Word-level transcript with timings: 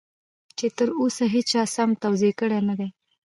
چې 0.57 0.65
تر 0.77 0.89
اوسه 0.99 1.25
هېچا 1.33 1.61
سم 1.75 1.89
توضيح 2.03 2.33
کړی 2.39 2.59
نه 2.67 2.73
دی. 2.79 2.89